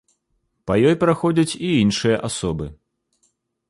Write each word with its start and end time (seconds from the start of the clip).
Па 0.71 0.77
ёй 0.87 0.95
праходзяць 1.03 1.57
і 1.69 1.71
іншыя 1.83 2.17
асобы. 2.33 2.65